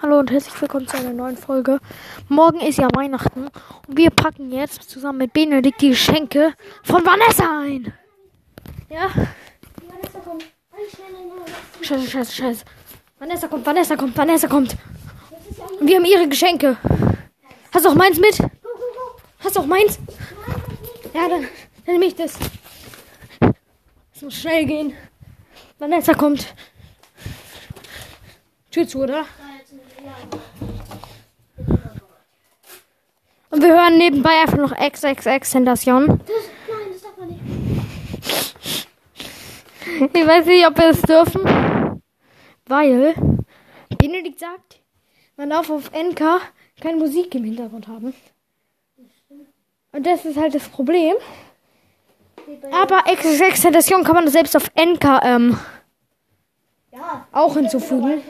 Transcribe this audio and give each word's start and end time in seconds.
Hallo 0.00 0.20
und 0.20 0.30
herzlich 0.30 0.60
willkommen 0.60 0.86
zu 0.86 0.96
einer 0.96 1.12
neuen 1.12 1.36
Folge. 1.36 1.80
Morgen 2.28 2.60
ist 2.60 2.78
ja 2.78 2.86
Weihnachten 2.94 3.48
und 3.88 3.96
wir 3.96 4.10
packen 4.10 4.52
jetzt 4.52 4.88
zusammen 4.88 5.18
mit 5.18 5.32
Benedikt 5.32 5.80
die 5.80 5.88
Geschenke 5.88 6.54
von 6.84 7.04
Vanessa 7.04 7.62
ein. 7.62 7.92
Ja? 8.88 9.08
Vanessa 9.08 10.20
kommt. 10.24 10.44
Scheiße, 11.82 12.08
scheiße, 12.08 12.32
scheiße. 12.32 12.64
Vanessa 13.18 13.48
kommt, 13.48 13.66
Vanessa 13.66 13.96
kommt, 13.96 14.16
Vanessa 14.16 14.46
kommt. 14.46 14.76
Und 15.80 15.88
wir 15.88 15.96
haben 15.96 16.04
ihre 16.04 16.28
Geschenke. 16.28 16.76
Hast 17.74 17.84
du 17.84 17.88
auch 17.88 17.94
meins 17.96 18.20
mit? 18.20 18.38
Hast 19.40 19.56
du 19.56 19.60
auch 19.60 19.66
meins? 19.66 19.98
Ja, 21.12 21.28
dann, 21.28 21.42
dann 21.84 21.94
nehme 21.94 22.04
ich 22.04 22.14
das. 22.14 22.38
Es 24.14 24.22
muss 24.22 24.34
schnell 24.36 24.64
gehen. 24.64 24.92
Vanessa 25.76 26.14
kommt. 26.14 26.54
Tür 28.70 28.86
zu, 28.86 29.00
oder? 29.00 29.22
Ja. 29.22 29.47
Und 33.58 33.64
wir 33.64 33.74
hören 33.74 33.98
nebenbei 33.98 34.30
einfach 34.40 34.56
noch 34.56 34.72
XXX 34.72 35.50
Tentation. 35.50 36.06
Nein, 36.06 36.20
das 36.92 37.02
darf 37.02 37.16
man 37.18 37.26
nicht. 37.26 37.40
Ich 40.14 40.26
weiß 40.28 40.46
nicht, 40.46 40.64
ob 40.64 40.78
wir 40.78 40.90
es 40.90 41.02
dürfen. 41.02 42.00
Weil 42.66 43.16
Benedikt 43.98 44.38
sagt, 44.38 44.78
man 45.36 45.50
darf 45.50 45.70
auf 45.70 45.90
NK 45.90 46.40
keine 46.80 46.98
Musik 46.98 47.34
im 47.34 47.42
Hintergrund 47.42 47.88
haben. 47.88 48.14
Und 49.90 50.06
das 50.06 50.24
ist 50.24 50.36
halt 50.36 50.54
das 50.54 50.68
Problem. 50.68 51.16
Aber 52.70 53.02
XXX 53.12 53.60
Tentation 53.60 54.04
kann 54.04 54.14
man 54.14 54.28
selbst 54.28 54.54
auf 54.54 54.70
NK 54.76 55.20
ähm, 55.24 55.58
Ja. 56.92 57.26
auch 57.32 57.54
hinzufügen. 57.54 58.22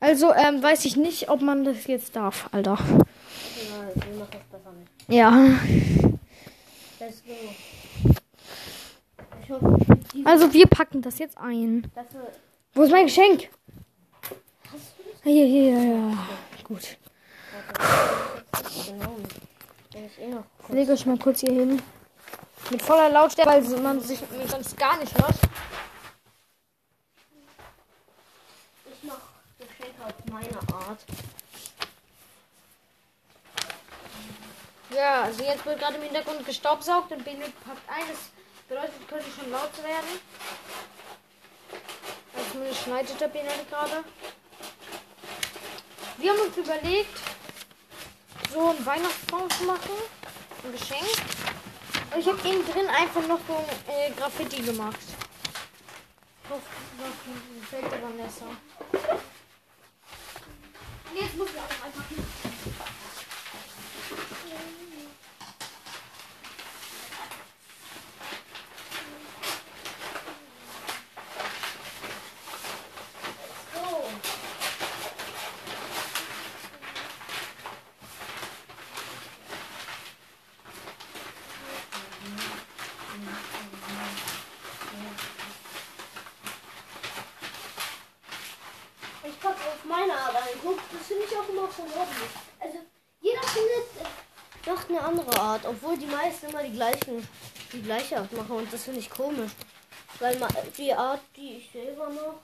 Also 0.00 0.32
ähm, 0.32 0.62
weiß 0.62 0.86
ich 0.86 0.96
nicht, 0.96 1.28
ob 1.28 1.42
man 1.42 1.64
das 1.64 1.86
jetzt 1.86 2.16
darf, 2.16 2.48
Alter. 2.52 2.78
Ja, 2.78 3.88
ich 3.94 4.02
mach 4.18 4.26
das 4.30 4.42
besser 4.50 4.72
nicht. 4.72 4.90
Ja. 5.08 5.30
Let's 7.00 7.22
go. 7.24 7.32
Also 10.24 10.52
wir 10.52 10.66
packen 10.66 11.00
das 11.00 11.18
jetzt 11.18 11.38
ein. 11.38 11.90
dafür. 11.94 12.30
Wo 12.74 12.82
ist 12.82 12.90
mein 12.90 13.06
Geschenk? 13.06 13.48
Du 14.28 14.36
das? 14.70 14.82
Hier, 15.24 15.46
hier, 15.46 15.78
ja. 15.82 16.18
Gut. 16.64 16.98
Ich 18.70 18.92
eh. 20.18 20.36
Ich 20.68 20.68
lege 20.68 20.92
euch 20.92 21.06
mal 21.06 21.18
kurz 21.18 21.40
hier 21.40 21.52
hin. 21.52 21.80
Mit 22.70 22.82
voller 22.82 23.08
Lautstärke, 23.08 23.50
weil 23.50 23.80
man 23.80 24.00
sich 24.00 24.18
sonst 24.46 24.76
gar 24.76 24.98
nicht 24.98 25.16
hört. 25.18 25.34
Ich 28.84 29.02
mach 29.04 29.20
Geschenke 29.58 30.04
auf 30.04 30.12
meine 30.30 30.58
Art. 30.74 31.04
Ja, 34.98 35.22
also 35.22 35.44
jetzt 35.44 35.64
wird 35.64 35.78
gerade 35.78 35.94
im 35.94 36.02
Hintergrund 36.02 36.44
gestaubsaugt 36.44 37.12
und 37.12 37.24
Benedikt 37.24 37.64
packt 37.64 37.88
ein. 37.88 38.02
Das 38.08 38.18
bedeutet, 38.68 39.08
könnte 39.08 39.26
schon 39.30 39.48
laut 39.52 39.70
werden. 39.84 40.18
Also 42.34 42.50
zumindest 42.50 42.82
schneidet 42.82 43.20
der 43.20 43.28
Benedikt 43.28 43.70
gerade. 43.70 44.02
Wir 46.16 46.32
haben 46.32 46.40
uns 46.40 46.56
überlegt, 46.56 47.16
so 48.52 48.70
einen 48.70 48.84
Weihnachtsbaum 48.84 49.48
zu 49.50 49.64
machen. 49.66 49.92
Ein 50.64 50.72
Geschenk. 50.72 51.14
Und 52.12 52.18
ich 52.18 52.26
habe 52.26 52.48
innen 52.48 52.66
drin 52.66 52.88
einfach 52.88 53.24
noch 53.28 53.38
so 53.46 53.54
ein 53.54 53.64
äh, 53.94 54.10
Graffiti 54.18 54.62
gemacht. 54.62 54.98
Hoffe, 56.50 56.62
das 56.98 57.70
gefällt 57.70 57.92
jetzt 61.20 61.36
muss 61.36 61.48
ich 61.50 61.58
auch 61.58 61.84
einfach 61.84 62.02
So. 73.74 74.10
Ich 89.24 89.40
pack 89.40 89.56
ein. 90.36 90.58
Guck, 90.62 90.78
das 90.92 91.06
finde 91.06 91.24
ich 91.24 91.36
auch 91.36 91.48
immer 91.48 91.68
Hobby. 91.84 92.26
Also, 92.60 92.78
jeder 93.20 93.42
findet, 93.42 93.86
äh, 94.00 94.70
macht 94.70 94.88
eine 94.88 95.00
andere 95.00 95.40
Art, 95.40 95.64
obwohl 95.64 95.96
die 95.96 96.06
meisten 96.06 96.46
immer 96.46 96.62
die 96.62 96.72
gleichen, 96.72 97.26
die 97.72 97.82
gleiche 97.82 98.18
Art 98.18 98.32
machen 98.32 98.56
und 98.56 98.72
das 98.72 98.84
finde 98.84 99.00
ich 99.00 99.10
komisch. 99.10 99.52
Weil 100.20 100.38
die 100.76 100.92
Art, 100.92 101.20
die 101.36 101.58
ich 101.58 101.70
selber 101.70 102.08
mache, 102.08 102.34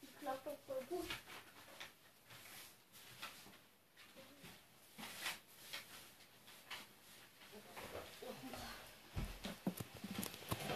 die 0.00 0.08
klappt 0.20 0.46
doch 0.46 0.56
voll 0.66 0.84
gut. 0.88 1.06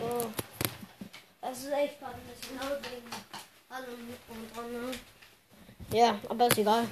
Oh. 0.00 0.26
Das 1.40 1.58
ist 1.58 1.72
echt 1.72 1.98
gerade 1.98 2.14
ein 2.14 2.26
bisschen 2.26 2.58
laut 2.58 2.80
wegen 2.90 3.06
mit 4.06 4.18
und 4.28 4.56
dran. 4.56 4.72
Ne? 4.72 5.15
Ja, 5.90 6.18
aber 6.28 6.48
ist 6.48 6.58
egal. 6.58 6.86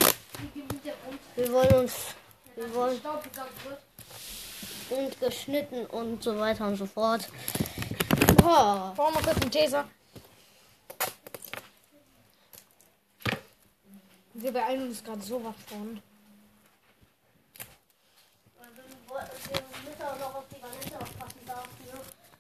Wir 1.37 1.53
wollen 1.53 1.75
uns, 1.75 2.15
wir 2.55 2.75
wollen 2.75 3.01
und 4.91 5.21
geschnitten 5.21 5.87
und 5.87 6.23
so 6.23 6.39
weiter 6.39 6.67
und 6.67 6.77
so 6.77 6.87
fort. 6.87 7.29
Oh. 8.43 8.93
Brauchen 8.95 9.15
wir 9.15 9.23
kurz 9.23 9.43
einen 9.43 9.51
Taser. 9.51 9.85
Wir 14.35 14.53
beeilen 14.53 14.89
uns 14.89 15.03
gerade 15.03 15.23
sowas 15.23 15.55
von. 15.67 16.03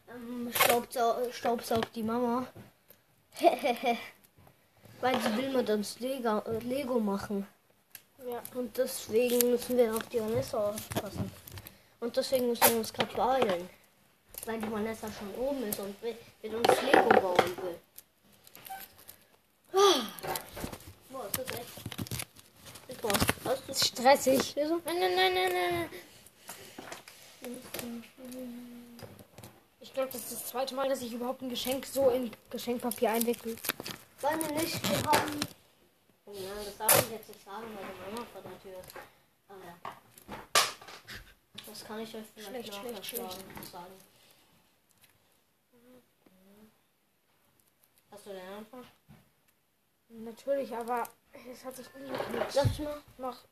Ähm, 0.08 0.52
Staubsau 0.52 1.16
Staubsaugt 1.32 1.94
die 1.94 2.02
Mama. 2.02 2.46
Weil 5.04 5.20
sie 5.20 5.36
will 5.36 5.50
mit 5.50 5.68
uns 5.68 6.00
Lego, 6.00 6.38
äh, 6.46 6.58
Lego 6.60 6.98
machen. 6.98 7.46
Ja. 8.26 8.42
Und 8.54 8.74
deswegen 8.74 9.50
müssen 9.50 9.76
wir 9.76 9.94
auf 9.94 10.02
die 10.04 10.18
Vanessa 10.18 10.70
aufpassen. 10.70 11.30
Und 12.00 12.16
deswegen 12.16 12.48
müssen 12.48 12.70
wir 12.70 12.78
uns 12.78 12.90
gerade 12.90 13.14
beeilen. 13.14 13.68
Weil 14.46 14.58
die 14.62 14.72
Vanessa 14.72 15.06
schon 15.12 15.34
oben 15.34 15.62
ist 15.64 15.78
und 15.78 16.00
will, 16.00 16.16
mit 16.42 16.54
uns 16.54 16.68
Lego 16.80 17.08
bauen 17.20 17.52
will. 17.60 17.78
Ah. 19.74 20.06
Boah, 21.10 21.26
ist 21.26 21.38
das 21.38 21.50
echt. 21.50 23.02
Du 23.02 23.08
Das 23.44 23.60
ist 23.68 23.86
stressig. 23.88 24.56
Nein, 24.56 24.80
nein, 24.86 25.14
nein, 25.16 25.34
nein, 25.34 25.90
nein. 27.42 28.04
Ich 29.80 29.92
glaube, 29.92 30.08
das 30.10 30.22
ist 30.22 30.32
das 30.32 30.46
zweite 30.46 30.74
Mal, 30.74 30.88
dass 30.88 31.02
ich 31.02 31.12
überhaupt 31.12 31.42
ein 31.42 31.50
Geschenk 31.50 31.84
so 31.84 32.08
in 32.08 32.30
Geschenkpapier 32.48 33.10
einwickle. 33.10 33.54
Wollen 34.24 34.40
wir 34.40 34.52
nicht, 34.52 34.82
haben. 35.06 35.40
Oh 36.24 36.32
ja, 36.32 36.54
das 36.64 36.78
darf 36.78 37.04
ich 37.04 37.10
jetzt 37.10 37.28
nicht 37.28 37.44
sagen, 37.44 37.66
weil 37.76 37.84
die 37.84 38.14
Mama 38.14 38.26
vor 38.32 38.40
der 38.40 38.58
Tür 38.62 38.80
ist. 38.80 38.88
Aber 39.46 39.58
ja. 39.62 39.76
Das 41.66 41.84
kann 41.84 42.00
ich 42.00 42.14
euch 42.16 42.24
vielleicht 42.34 42.48
Schlecht, 42.48 42.74
schlecht, 42.74 43.04
schlecht. 43.06 43.32
sagen- 43.32 43.66
sagen. 43.70 43.92
Hast 48.10 48.24
du 48.24 48.30
den 48.30 48.48
Anfang? 48.48 48.84
Natürlich, 50.08 50.74
aber 50.74 51.06
es 51.50 51.62
hat 51.62 51.76
sich 51.76 51.86
umgeknickt. 51.94 52.56
Ich 52.72 52.78
mal? 52.78 53.02
Mach. 53.18 53.44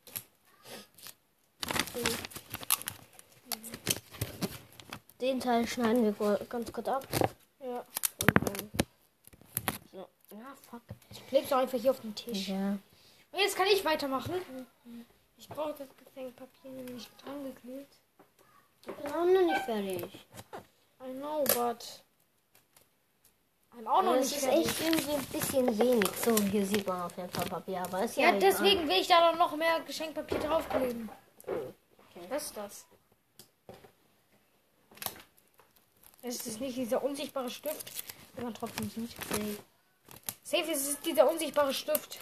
Den 5.21 5.39
Teil 5.39 5.67
schneiden 5.67 6.19
wir 6.19 6.47
ganz 6.49 6.73
kurz 6.73 6.89
ab. 6.89 7.07
Ja. 7.61 7.85
Ja, 10.39 10.55
fuck. 10.71 10.83
Ich 11.11 11.27
kleb's 11.29 11.49
doch 11.51 11.59
einfach 11.59 11.79
hier 11.79 11.91
auf 11.91 12.01
den 12.01 12.15
Tisch. 12.15 12.49
Ja. 12.49 12.79
Und 13.33 13.39
jetzt 13.39 13.57
kann 13.57 13.67
ich 13.67 13.85
weitermachen. 13.85 14.35
Ich 15.37 15.49
brauche 15.49 15.75
das 15.75 15.89
Geschenkpapier 15.97 16.71
nämlich 16.71 17.09
dran 17.23 17.45
geklebt. 17.45 17.97
Wir 18.85 19.13
haben 19.13 19.33
noch 19.33 19.43
nicht 19.43 19.63
fertig. 19.63 20.27
I 21.05 21.13
know, 21.15 21.45
but. 21.45 22.03
I'm 23.75 23.87
auch 23.87 24.03
noch 24.03 24.11
Aber 24.11 24.17
nicht 24.17 24.27
es 24.27 24.33
ist 24.37 24.45
fertig. 24.45 24.67
echt 24.67 24.81
irgendwie 24.81 25.13
ein 25.13 25.25
bisschen 25.27 25.79
wenig. 25.79 26.11
So, 26.23 26.37
hier 26.43 26.67
sieht 26.67 26.87
man 26.87 27.03
auf 27.03 27.17
jeden 27.17 27.31
Fall 27.31 27.47
Papier, 27.47 27.81
aber 27.83 28.05
ist 28.05 28.17
ja, 28.17 28.31
Ja, 28.31 28.39
deswegen 28.39 28.87
will 28.89 29.01
ich 29.01 29.09
da 29.09 29.21
dann 29.21 29.39
noch 29.39 29.57
mehr 29.57 29.81
Geschenkpapier 29.81 30.39
draufkleben. 30.39 31.09
Okay. 31.47 32.27
Was 32.29 32.45
ist 32.45 32.57
das? 32.57 32.87
Es 36.23 36.47
ist 36.47 36.61
nicht 36.61 36.77
dieser 36.77 37.03
unsichtbare 37.03 37.51
Stift, 37.51 37.91
den 38.37 38.45
man 38.45 38.55
trotzdem 38.55 38.89
sieht. 38.91 39.11
Nee. 39.39 39.57
Safe, 40.53 40.71
es 40.71 40.87
ist 40.87 41.07
dieser 41.07 41.31
unsichtbare 41.31 41.73
Stift. 41.73 42.19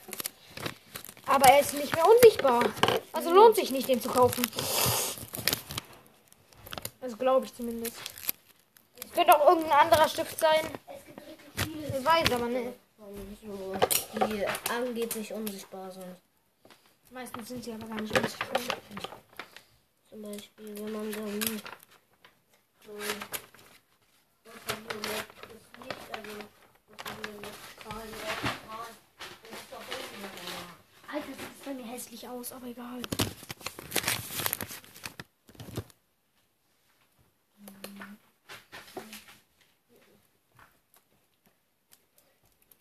Aber 1.26 1.46
er 1.46 1.60
ist 1.62 1.74
nicht 1.74 1.92
mehr 1.92 2.06
unsichtbar. 2.08 2.62
Also 3.12 3.34
lohnt 3.34 3.56
sich 3.56 3.72
nicht, 3.72 3.88
den 3.88 4.00
zu 4.00 4.08
kaufen. 4.08 4.48
Also 7.00 7.16
glaube 7.16 7.46
ich 7.46 7.54
zumindest. 7.56 7.96
Es 9.04 9.10
könnte 9.10 9.36
auch 9.36 9.48
irgendein 9.48 9.72
anderer 9.72 10.08
Stift 10.08 10.38
sein. 10.38 10.60
Es 10.86 11.04
gibt 11.04 11.20
richtig 11.26 11.48
viele 11.56 11.98
Ich 11.98 12.04
weiß 12.04 12.30
aber 12.30 12.46
nicht. 12.46 12.68
die 14.14 14.46
angeblich 14.72 15.32
unsichtbar 15.32 15.90
sind. 15.90 16.16
Meistens 17.10 17.48
sind 17.48 17.64
sie 17.64 17.72
aber 17.72 17.88
gar 17.88 18.00
nicht 18.00 18.16
unsichtbar. 18.16 18.60
Zum 20.08 20.22
Beispiel, 20.22 20.76
wenn 20.78 20.92
man 20.92 21.12
dann 21.12 21.62
so 22.86 22.92
was 24.44 24.76
haben 24.76 24.86
wir 24.88 24.94
noch? 24.94 25.24
das 25.40 25.84
Licht, 25.84 26.16
also 26.16 26.30
was 26.88 27.00
haben 27.10 27.24
wir 27.24 27.40
noch? 27.40 27.70
Zahlen 27.82 28.08
oder 28.08 28.34
Zahlen, 28.66 28.96
das 29.42 29.58
ist 29.58 29.72
doch 29.72 29.78
unsichtbar. 29.78 30.80
Bei 31.70 31.76
mir 31.76 31.86
hässlich 31.86 32.26
aus, 32.26 32.50
aber 32.50 32.66
egal. 32.66 33.00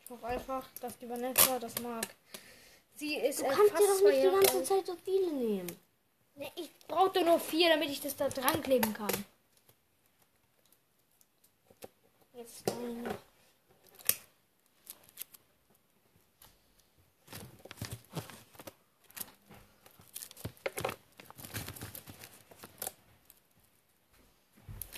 Ich 0.02 0.10
hoffe 0.10 0.26
einfach, 0.26 0.68
dass 0.82 0.98
die 0.98 1.08
Vanessa 1.08 1.60
das 1.60 1.80
mag. 1.84 2.04
Sie 2.96 3.14
ist 3.14 3.42
Du 3.42 3.44
erst 3.44 3.58
kannst 3.58 3.74
fast 3.74 3.84
dir 3.84 3.94
doch 3.94 4.10
nicht 4.10 4.24
die 4.24 4.30
ganze 4.32 4.58
alt. 4.58 4.66
Zeit 4.66 4.86
so 4.88 4.96
viele 5.06 5.34
nehmen. 5.34 5.80
Nee, 6.34 6.52
ich 6.56 6.72
brauchte 6.88 7.24
nur 7.24 7.40
vier, 7.40 7.70
damit 7.70 7.92
ich 7.92 8.02
das 8.02 8.16
da 8.16 8.28
dran 8.28 8.64
kleben 8.64 8.92
kann. 8.92 9.14
Jetzt 12.34 12.68
eine. 12.72 13.29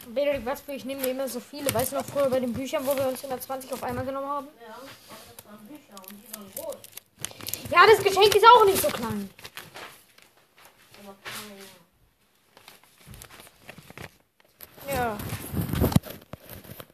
Benedikt, 0.07 0.45
was 0.45 0.62
für 0.62 0.74
ich 0.74 0.86
nehme 0.86 1.06
immer 1.07 1.27
so 1.27 1.39
viele. 1.39 1.74
Weißt 1.74 1.92
du 1.92 1.98
noch 1.98 2.06
früher 2.06 2.30
bei 2.30 2.39
den 2.39 2.53
Büchern, 2.53 2.86
wo 2.86 2.95
wir 2.95 3.07
uns 3.07 3.24
120 3.24 3.71
auf 3.74 3.83
einmal 3.83 4.06
genommen 4.06 4.27
haben? 4.27 4.48
Ja, 4.59 4.75
das 5.38 5.45
waren 5.45 5.68
Bücher 5.68 5.95
und 6.07 6.18
die 6.21 6.36
waren 6.36 6.51
groß. 6.56 6.75
Ja, 7.71 7.80
das 7.88 8.03
Geschenk 8.03 8.36
ist 8.36 8.45
auch 8.45 8.65
nicht 8.65 8.81
so 8.81 8.88
klein. 8.89 9.30
Ja. 14.89 15.18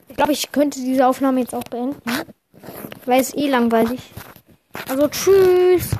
Ich 0.07 0.15
glaube, 0.15 0.31
ich 0.31 0.51
könnte 0.51 0.79
diese 0.79 1.07
Aufnahme 1.07 1.41
jetzt 1.41 1.55
auch 1.55 1.63
beenden. 1.63 2.01
Weil 3.05 3.21
es 3.21 3.33
eh 3.33 3.47
langweilig. 3.47 4.01
Also 4.87 5.07
tschüss. 5.07 5.91